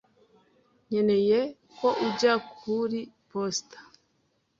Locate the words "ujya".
2.07-2.33